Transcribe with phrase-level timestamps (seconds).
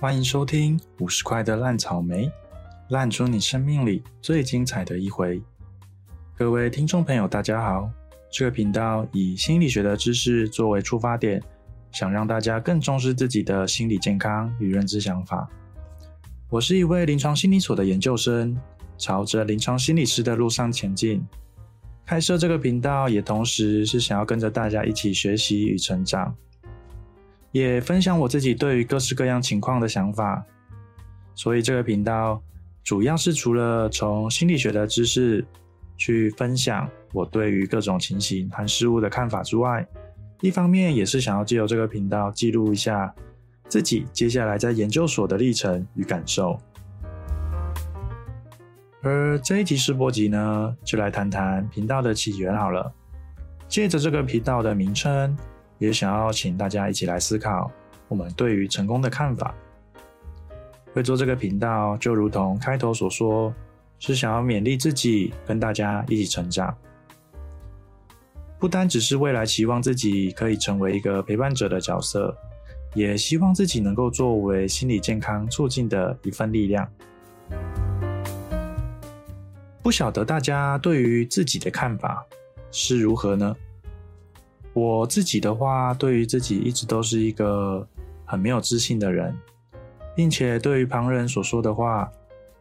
[0.00, 2.32] 欢迎收听五十块的烂草莓，
[2.88, 5.38] 烂出你生命里最精彩的一回。
[6.34, 7.90] 各位听众朋友，大家好。
[8.32, 11.42] 这个频道以心理学的知识作为出发点，
[11.92, 15.46] 想让大家更重视自己的心理健康与认知想法。
[16.48, 18.56] 我是一位临床心理所的研究生，
[18.96, 21.22] 朝着临床心理师的路上前进。
[22.06, 26.34] 开设这个频道，也同时是想要跟着大家一起学习与成长。
[27.52, 30.44] 也分享我自己对于各式各样情况的想法，
[31.34, 32.40] 所以这个频道
[32.84, 35.44] 主要是除了从心理学的知识
[35.96, 39.86] 去分享我对于各种情形和事物的看法之外，
[40.40, 43.14] 一方面也是想要借由这个频道记录一下
[43.68, 46.58] 自己接下来在研究所的历程与感受。
[49.02, 52.92] 而这一集试播集呢，就来谈谈频道的起源好了，
[53.66, 55.36] 借着这个频道的名称。
[55.80, 57.68] 也想要请大家一起来思考
[58.06, 59.52] 我们对于成功的看法。
[60.92, 63.52] 会做这个频道，就如同开头所说，
[63.98, 66.76] 是想要勉励自己，跟大家一起成长。
[68.58, 72.36] 不单只是未来期望自己可以成为一个陪伴者的角色，
[72.92, 76.86] 也希望自己能够作为心理健康促进的一份力量。
[79.82, 82.26] 不晓得大家对于自己的看法
[82.70, 83.56] 是如何呢？
[84.72, 87.86] 我自己的话，对于自己一直都是一个
[88.24, 89.36] 很没有自信的人，
[90.14, 92.10] 并且对于旁人所说的话，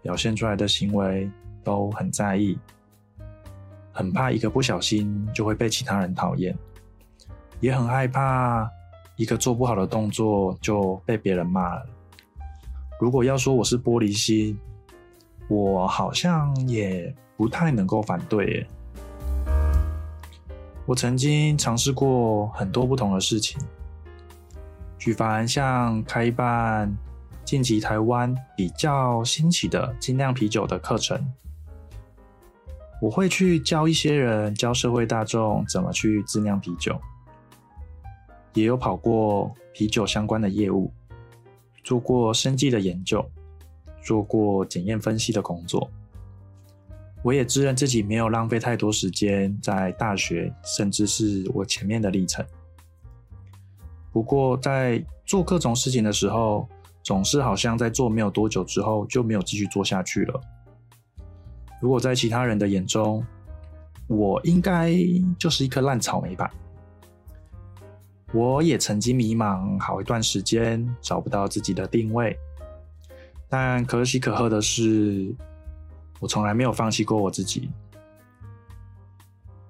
[0.02, 1.30] 表现出来的行为
[1.64, 2.58] 都很在意，
[3.92, 6.58] 很怕一个不小心就会被其他人讨厌，
[7.60, 8.68] 也很害怕
[9.16, 11.86] 一个做不好的动作就被别人骂了。
[13.00, 14.58] 如果要说我是玻璃心，
[15.48, 18.66] 我好像也不太能够反对。
[20.90, 23.62] 我曾经尝试过很多不同的事情，
[24.98, 26.92] 举凡像开办
[27.46, 31.32] 近期台湾比较兴起的精酿啤酒的课程，
[33.00, 37.00] 我会去教一些人，教社会大众怎么去自酿啤酒，
[38.56, 40.92] 也有跑过啤酒相关的业务，
[41.84, 43.24] 做过生计的研究，
[44.02, 45.88] 做过检验分析的工作。
[47.22, 52.46] 我也自认自己没有浪费太多时间在大学，甚至是我前面的历程。
[54.14, 56.66] 不过，在做各种事情的时候，
[57.04, 60.42] 总是好像在做没有多久之后就没有继续做下去了。
[61.82, 63.22] 如果在其他人的眼中，
[64.08, 64.94] 我应该
[65.38, 66.50] 就是一颗烂草莓吧。
[68.32, 72.38] 我也曾经迷茫好一段时间，找不到自己的定位。
[73.50, 75.36] 但可喜可贺的是。
[76.20, 77.70] 我从来没有放弃过我自己。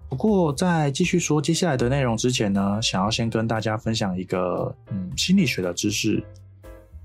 [0.10, 6.24] 不过，在继续说接下来的内容之前呢，想要先跟大家分享一个嗯心理学的知识，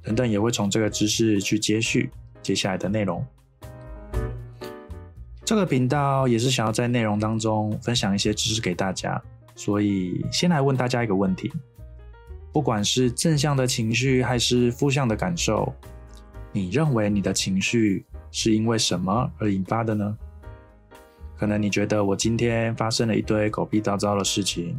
[0.03, 2.11] 等等也会从这个知识去接续
[2.43, 3.25] 接下来的内容。
[5.45, 9.23] 这个频道也是想要在内容当中分享一些知识给大家，
[9.55, 11.53] 所以先来问大家一个问题：
[12.51, 15.71] 不管是正向的情绪还是负向的感受，
[16.53, 18.07] 你认为你的情绪？
[18.37, 20.19] 是因为什么而引发的呢？
[21.37, 24.77] 可能你觉得我今天发生了一堆狗屁倒灶的事情，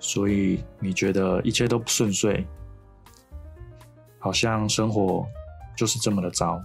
[0.00, 2.44] 所以你觉得一切都不顺遂，
[4.18, 5.24] 好像生活
[5.76, 6.60] 就是这么的糟。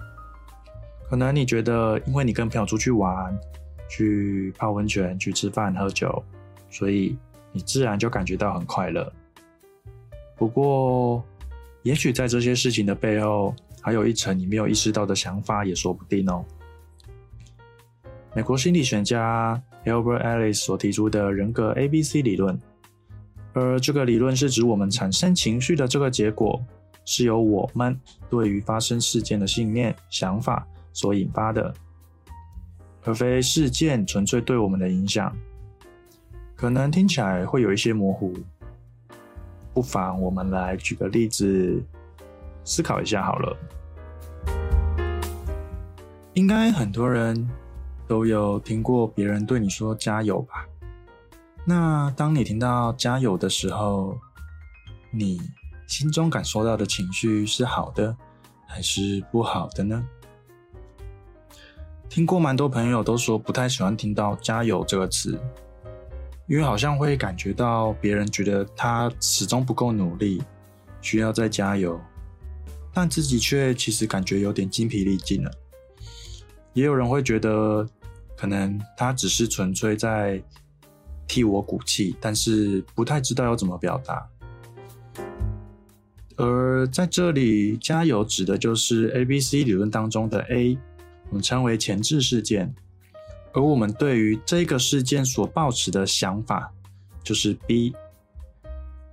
[1.08, 3.40] 可能你觉得，因为你跟朋友出去玩、
[3.88, 6.24] 去泡温泉、去吃饭、喝酒，
[6.72, 7.16] 所以
[7.52, 9.14] 你自然就感觉到很快乐。
[10.36, 11.24] 不过，
[11.84, 16.44] 也许在这些事情的背后，还有一层你没有意识到的想法也说不定哦。
[18.36, 22.60] 美国心理学家 Albert Ellis 所提出的人格 ABC 理论，
[23.54, 26.62] 而这个理论是指我们产生情绪的这个结果
[27.06, 31.74] 是由我们对于发生事件的信念、想法所引发的，
[33.04, 35.36] 而非事件纯粹对我们的影响。
[36.56, 38.34] 可能听起来会有一些模糊，
[39.74, 41.82] 不妨我们来举个例子。
[42.70, 43.58] 思考一下好了，
[46.34, 47.50] 应该很多人
[48.08, 50.68] 都有听过别人对你说加油吧？
[51.66, 54.16] 那当你听到加油的时候，
[55.10, 55.42] 你
[55.88, 58.16] 心中感受到的情绪是好的
[58.68, 60.08] 还是不好的呢？
[62.08, 65.42] 听过蛮多朋友都说不太喜欢听到“加油”这个词，
[66.46, 70.44] 因为好像会感觉到别人觉得他始终不够努力，
[71.02, 72.00] 需要再加油。
[72.94, 75.52] 但自己却其实感觉有点精疲力尽了。
[76.74, 77.88] 也有人会觉得，
[78.38, 80.42] 可能他只是纯粹在
[81.28, 84.28] 替我鼓气，但是不太知道要怎么表达。
[86.38, 90.78] 而在这里，加油指的就是 A B C 理论当中的 A，
[91.30, 92.74] 我们称为前置事件，
[93.52, 96.72] 而我们对于这个事件所抱持的想法
[97.22, 97.94] 就是 B，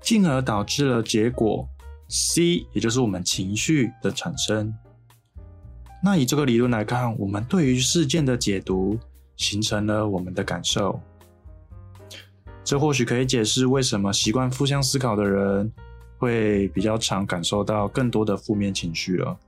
[0.00, 1.68] 进而导致了结果
[2.08, 4.74] C，也就是我们情绪的产生。
[6.02, 8.98] 那以这个理论来看，我们对于事件的解读
[9.36, 11.00] 形成了我们的感受，
[12.64, 15.72] 这或许可以解释为什么习惯负向思考的人。
[16.18, 19.38] 会比较常感受到更多的负面情绪了。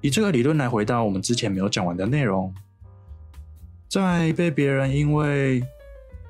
[0.00, 2.54] 以这个理论来回到我们之前没有讲完的内容，
[3.88, 5.60] 在被别人因为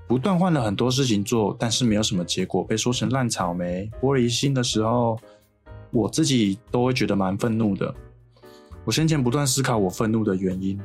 [0.07, 5.19] 不断换了很多事情做，但是没有什么结果，被说成烂草莓、玻璃心的时候，
[5.91, 7.95] 我自己都会觉得蛮愤怒的。
[8.85, 10.79] 我先前不断思考我愤怒的原因。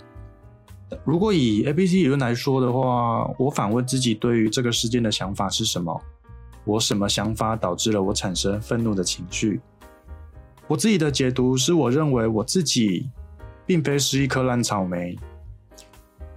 [1.03, 6.01] 如果以 A、B、C 理论来说的话，我反问自己对于这个事件的想法是什么？
[6.63, 9.59] 我什么想法导致了我产生愤怒的情绪？
[10.67, 13.09] 我自己的解读是我认为我自己
[13.65, 15.17] 并非是一颗烂草莓。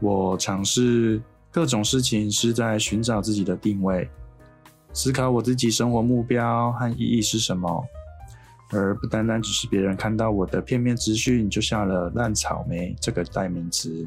[0.00, 1.20] 我尝试
[1.52, 4.10] 各种事情是在寻找自己的定位，
[4.92, 7.84] 思考我自己生活目标和意义是什么，
[8.70, 14.04] 而不单单只是别人看到我的片面资讯就下了烂草莓这个代名词。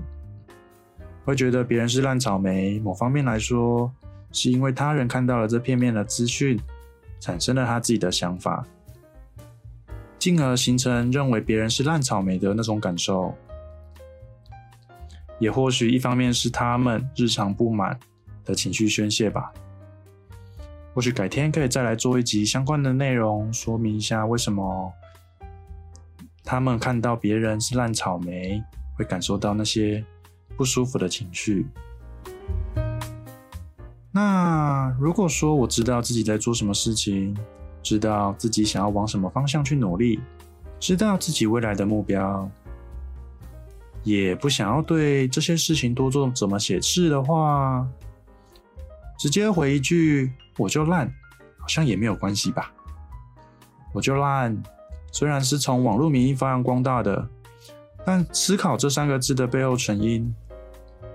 [1.23, 3.89] 会觉得别人是烂草莓，某方面来说。
[4.31, 6.59] 是因为他人看到了这片面的资讯，
[7.21, 8.67] 产生了他自己的想法，
[10.19, 13.33] 进而形成认为别人是烂草莓的那种感受。
[15.39, 17.99] 也或许一方面是他们日常不满
[18.43, 19.51] 的情绪宣泄吧。
[20.93, 24.93] 或许改天可以再来做一集相关的内容，说明一下为什么
[26.43, 28.63] 他们看到别人是烂草莓，
[28.97, 30.03] 会感受到那些
[30.55, 31.67] 不舒服的情绪。
[34.11, 37.35] 那如果说我知道自己在做什么事情，
[37.83, 40.21] 知道自己想要往什么方向去努力，
[40.79, 42.49] 知道自己未来的目标，
[44.05, 47.85] 也不想要对这些事情多做怎么写字的话，
[49.19, 51.13] 直接回一句“我就烂”，
[51.59, 52.71] 好像也没有关系吧？
[53.91, 54.55] 我就烂，
[55.11, 57.27] 虽然是从网络名义发扬光大的，
[58.05, 60.33] 但思考这三个字的背后成因。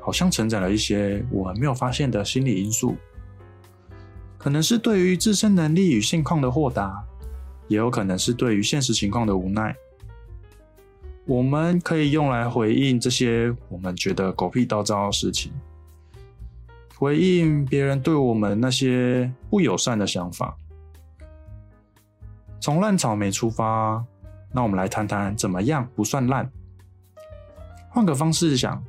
[0.02, 2.96] 好像承载了一些我们没有发现的心理因素，
[4.38, 7.04] 可能是对于自身能力与现况的豁达，
[7.68, 9.76] 也有可能是对于现实情况的无奈。
[11.26, 15.52] 我们可以用来回应这些我们觉得狗屁倒灶的事情，
[16.96, 20.56] 回应别人对我们那些不友善的想法。
[22.60, 24.04] 从烂草莓出发，
[24.52, 26.50] 那我们来谈谈怎么样不算烂。
[27.90, 28.82] 换个方式想。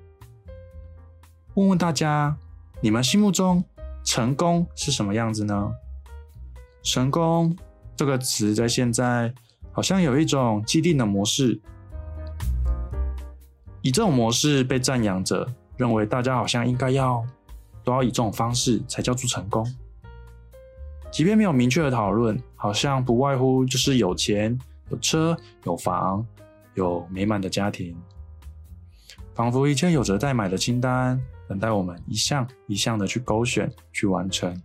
[1.54, 2.36] 问问大家，
[2.80, 3.64] 你们心目中
[4.04, 5.72] 成功是什么样子呢？
[6.82, 7.56] 成功
[7.96, 9.34] 这个词在现在
[9.72, 11.60] 好像有一种既定的模式，
[13.82, 15.48] 以这种模式被赞扬着，
[15.78, 17.26] 认为大家好像应该要
[17.84, 19.66] 都要以这种方式才叫做成功。
[21.12, 24.58] 即便没有明确的讨论，好像不外乎就是有钱、
[24.90, 25.36] 有车、
[25.66, 26.26] 有房、
[26.76, 27.96] 有美满的家庭，
[29.34, 31.20] 仿佛一切有着待买的清单。
[31.50, 34.62] 等待我们一项一项的去勾选、去完成。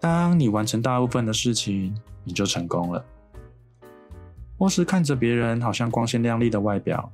[0.00, 3.04] 当你完成大部分的事情，你就成功了。
[4.56, 7.12] 或是看着别人好像光鲜亮丽的外表，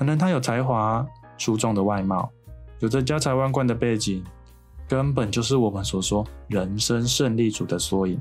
[0.00, 2.30] 可能他有才华、出众的外貌，
[2.78, 4.24] 有着家财万贯的背景，
[4.88, 8.18] 根本就是我们所说人生胜利组的缩影。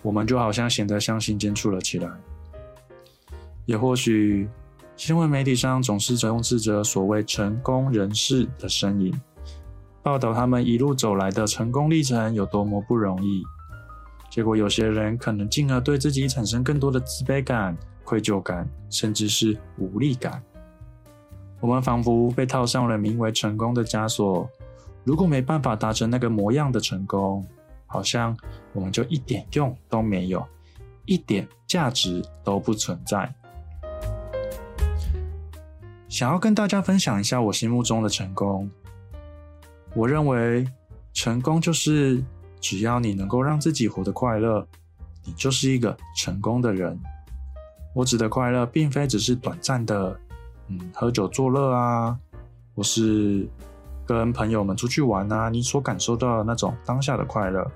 [0.00, 2.08] 我们就好像显得相信、接触了起来。
[3.66, 4.48] 也或许。
[4.96, 9.20] 新闻媒体上总是重视着所谓成功人士的身影，
[10.02, 13.44] 报道他们一路走来的成功历程有多么不容易。
[14.28, 17.76] 结果，有些人可能进而对自己产生更多的自卑感、
[18.08, 20.42] 愧疚感，甚至是无力感。
[21.60, 24.48] 我们仿佛被套上了名为成功的枷锁。
[25.04, 27.46] 如果没办法达成那个模样的成功，
[27.84, 28.34] 好像
[28.72, 30.42] 我们就一点用都没有，
[31.04, 33.30] 一点价值都不存在。
[36.08, 38.70] 想要跟大家分享一下我心目中的成功。
[39.94, 40.66] 我认为
[41.12, 42.24] 成功就是
[42.58, 44.66] 只要你能够让自己活得快乐，
[45.26, 46.98] 你就是一个成功的人。
[47.98, 50.16] 我指的快乐，并非只是短暂的，
[50.68, 52.16] 嗯，喝酒作乐啊，
[52.76, 53.44] 或是
[54.06, 57.68] 跟朋友们出去玩啊，你所感受到的那种当下的快乐，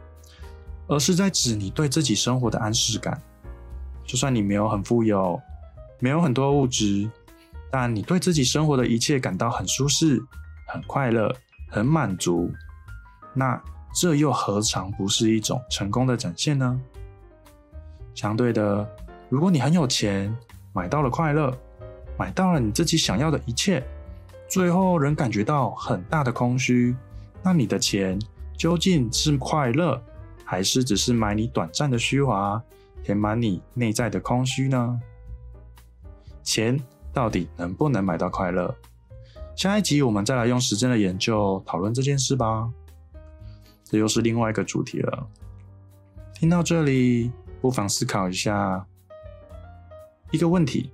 [0.86, 3.20] 而是在指你对自己生活的安适感。
[4.04, 5.40] 就算你没有很富有，
[5.98, 7.10] 没有很多物质。
[7.68, 10.22] 但你对自己生活的一切感到很舒适、
[10.68, 11.34] 很快乐、
[11.68, 12.48] 很满足，
[13.34, 13.60] 那
[14.00, 16.80] 这又何尝不是一种成功的展现呢？
[18.14, 18.88] 相对的，
[19.32, 20.36] 如果你很有钱，
[20.74, 21.50] 买到了快乐，
[22.18, 23.82] 买到了你自己想要的一切，
[24.46, 26.94] 最后仍感觉到很大的空虚，
[27.42, 28.20] 那你的钱
[28.58, 29.98] 究竟是快乐，
[30.44, 32.62] 还是只是买你短暂的虚华，
[33.02, 35.00] 填满你内在的空虚呢？
[36.42, 36.78] 钱
[37.10, 38.76] 到底能不能买到快乐？
[39.56, 42.68] 下一集我们再来用时间的研究讨论这件事吧。
[43.82, 45.26] 这又是另外一个主题了。
[46.34, 48.86] 听到这里，不妨思考一下
[50.32, 50.90] 一个问题：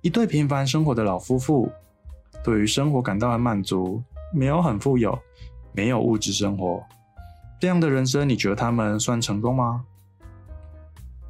[0.00, 1.68] 一对平凡生活的老夫妇，
[2.44, 4.00] 对于生活感到很满足，
[4.32, 5.18] 没有很富有，
[5.72, 6.80] 没有物质生活，
[7.60, 9.84] 这样的人生，你觉得他们算成功吗？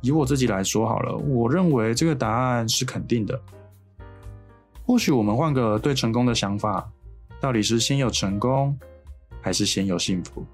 [0.02, 3.40] 以我自己来说好了，我认为这个答案是肯定的。
[4.84, 6.92] 或许我们换个对成功的想法，
[7.40, 8.78] 到底是先有成功，
[9.40, 10.44] 还是先有幸福？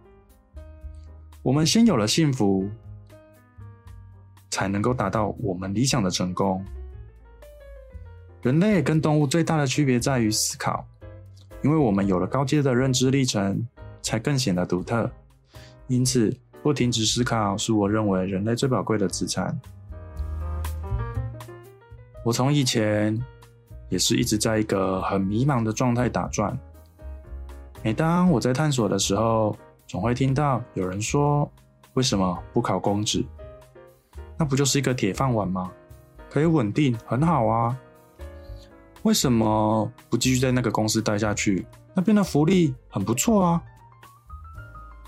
[1.43, 2.71] 我们先有了幸福，
[4.53, 6.65] 才能够达到我们理想的成功。
[8.43, 10.87] 人类跟动物最大的区别在于思考，
[11.63, 13.67] 因为我们有了高阶的认知历程，
[14.01, 15.11] 才更显得独特。
[15.89, 16.33] 因此，
[16.63, 19.61] 不停止思考是我认为人类最宝贵的资产。
[22.25, 23.21] 我从以前。
[23.89, 26.59] 也是一直在一个很迷茫的状态打转。
[27.83, 29.55] 每当我在探索的时候，
[29.87, 31.47] 总会听到有人说
[31.93, 33.23] ：“为什么不考公职？
[34.43, 35.71] 那不就是一个铁饭碗吗？
[36.29, 37.79] 可以稳定，很好啊。
[39.03, 41.65] 为什么不继续在那个公司待下去？
[41.95, 43.63] 那边的福利很不错啊。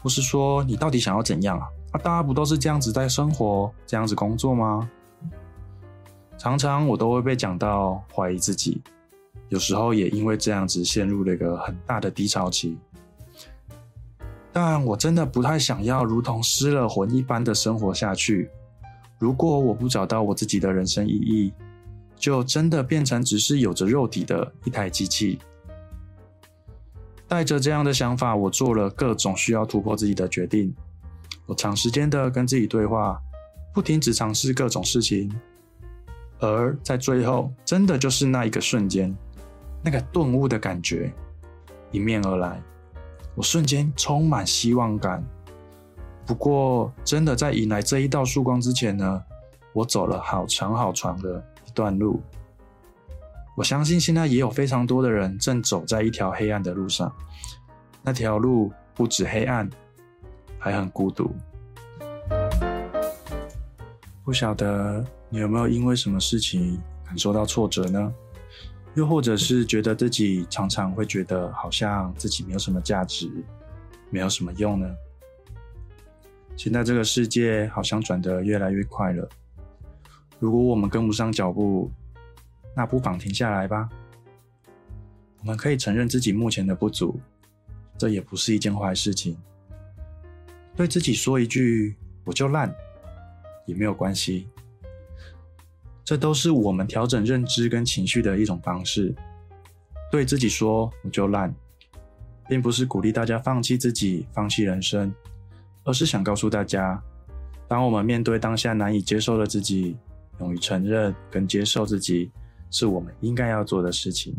[0.00, 1.66] 不是说你到底想要怎样啊？
[1.90, 4.88] 啊，大家不都是这样子在生活，这样子工作吗？”
[6.38, 8.80] 常常我都会被讲到怀疑自己，
[9.48, 12.78] 有时候也因为这样子陷入了一个很大的低潮期。
[14.52, 18.48] 但我真的不太想要如同失了魂一般的生活下去。
[19.18, 21.52] 如果我不找到我自己的人生意义，
[22.16, 25.38] 就真的变成只是有着肉体的一台机器。
[27.26, 30.74] 带着这样的想法，我做了各种需要突破自己的决定。
[31.46, 33.18] 我长时间的跟自己对话，
[33.72, 35.32] 不停止尝试各种事情。
[36.38, 39.14] 而在最后，真的就是那一个瞬间，
[39.82, 41.12] 那个顿悟的感觉
[41.92, 42.62] 迎面而来，
[43.34, 45.24] 我瞬间充满希望感。
[46.26, 49.22] 不过，真的在迎来这一道曙光之前呢，
[49.72, 52.22] 我走了好长好长的一段路。
[53.56, 57.14] 我相信现在也有非常多的人正走在一条黑暗的路上，
[58.02, 59.68] 那条路不止黑暗，
[60.58, 61.30] 还很孤独。
[64.24, 68.12] 不晓得你有没有因为什么事情感受到挫折呢？
[68.94, 73.30] 又或者是觉得自己常常会觉得好像自己没有什么价值，
[74.08, 74.88] 没有什么用呢？
[76.56, 79.28] 现在这个世界好像转得越来越快了，
[80.38, 81.90] 如果我们跟不上脚步，
[82.74, 83.88] 那不妨停下来吧。
[85.40, 87.20] 我们可以承认自己目前的不足，
[87.98, 89.36] 这也不是一件坏事情。
[90.74, 91.94] 对自己说一句
[92.24, 92.74] ：“我就烂。”
[93.66, 94.46] 也没有关系，
[96.04, 99.14] 这都是我们调整认知跟情绪的一种方式。
[100.10, 101.54] 对自己说“我就烂”，
[102.46, 105.14] 并不是鼓励大家放弃自己、放弃人生，
[105.84, 107.00] 而是想告诉大家，
[107.68, 109.96] 当我们面对当下难以接受的自己，
[110.40, 112.30] 勇于承认跟接受自己，
[112.70, 114.36] 是我们应该要做的事情。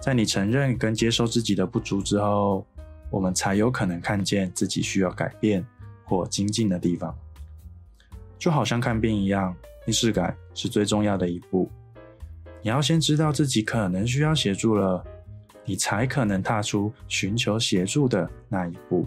[0.00, 2.66] 在你承认跟接受自己的不足之后，
[3.08, 5.64] 我们才有可能看见自己需要改变
[6.04, 7.16] 或精进的地方。
[8.36, 9.54] 就好像看病一样，
[9.86, 11.70] 意识感是最重要的一步。
[12.60, 15.04] 你要先知道自己可能需要协助了，
[15.64, 19.06] 你才可能踏出寻求协助的那一步。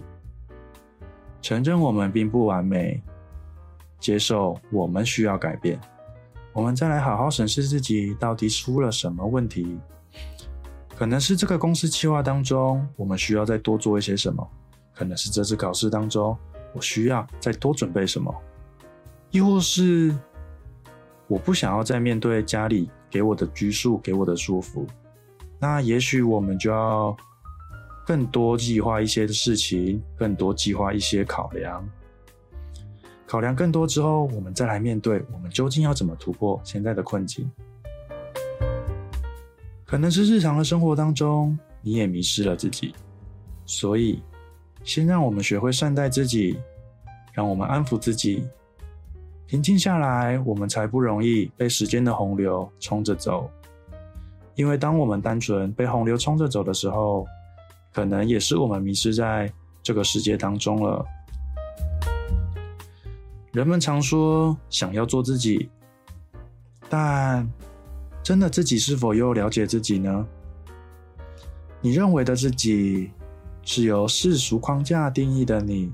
[1.46, 3.00] 承认我们并不完美，
[4.00, 5.78] 接受我们需要改变，
[6.52, 9.78] 我们再来好好审视自己到底出了什么问题。
[10.96, 14.44] 可能是这个公司计划当中，我们需要再多做一些什么；
[14.92, 16.36] 可能是这次考试当中，
[16.74, 18.34] 我需要再多准备什么。
[19.30, 20.12] 亦或是
[21.28, 24.84] 我不想要再面对家里给我的拘束、给我的束缚，
[25.60, 27.16] 那也许我们就要
[28.06, 31.86] 更多计划一些的事情，更多计划一些考量。
[33.26, 37.50] 考量更多之后，我们再来面对我们究竟要怎么突破现在的困境。
[39.84, 42.94] 可能是日常的生活当中，你也迷失了自己，
[43.64, 44.22] 所以
[44.84, 46.56] 先让我们学会善待自己，
[47.32, 48.44] 让我们安抚自己。
[49.46, 53.50] 平静下来，我们才不容易被时间的洪流冲着走。
[54.54, 57.26] 因为当我们单纯被洪流冲着走的时候，
[57.96, 59.50] 可能也是我们迷失在
[59.82, 61.02] 这个世界当中了。
[63.52, 65.70] 人们常说想要做自己，
[66.90, 67.48] 但
[68.22, 70.26] 真的自己是否又了解自己呢？
[71.80, 73.10] 你认为的自己
[73.62, 75.90] 是由世俗框架定义的你，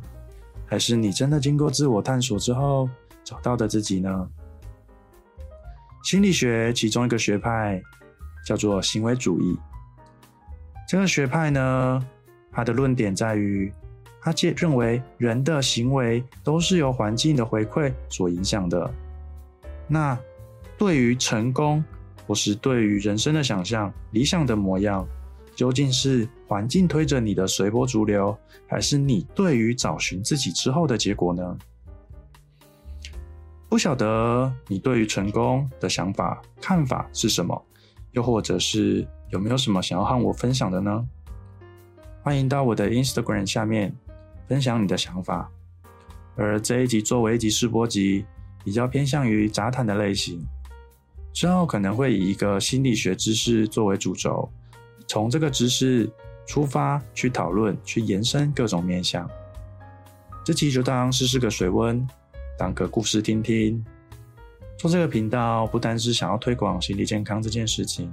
[0.66, 2.90] 还是你真的经过自我探索之后
[3.22, 4.28] 找到的自己呢？
[6.02, 7.80] 心理学其中一个学派
[8.44, 9.56] 叫做行为主义。
[10.92, 12.06] 这个学派呢，
[12.50, 13.72] 它的论点在于，
[14.20, 18.92] 他介认为人的行为都是由环境的回馈所影响的。
[19.88, 20.18] 那
[20.76, 21.82] 对于成功，
[22.26, 25.08] 或是对于人生的想象、理想的模样。
[25.56, 28.36] 究竟是环境推着你的随波逐流，
[28.68, 31.58] 还是你对于找寻自己之后的结果呢？
[33.66, 37.64] 不晓得你对于成功的想法、看法是什么？
[38.10, 41.08] 又或者是有没有什么想要和我分享的呢？
[42.22, 43.94] 欢迎到我的 Instagram 下面
[44.46, 45.50] 分享你的想法。
[46.36, 48.26] 而这一集作为一集试播集，
[48.62, 50.46] 比较偏向于杂谈的类型，
[51.32, 54.50] 之后可能会以一个心理学知识作为主轴。
[55.08, 56.08] 从这个知识
[56.44, 59.28] 出发去讨论，去延伸各种面向。
[60.44, 62.06] 这期就当试试个水温，
[62.58, 63.82] 当个故事听听。
[64.76, 68.12] 做这个频道不单是想要推广心理健康这件事情，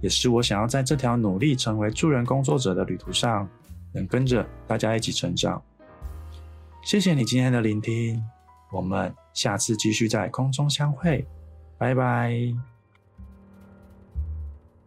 [0.00, 3.48] 也是我想要在这条努力成为助人工作者的旅途上，
[3.92, 5.62] 能跟着大家一起成长。
[6.82, 8.22] 谢谢你今天的聆听，
[8.72, 11.26] 我们下次继续在空中相会，
[11.76, 12.69] 拜拜。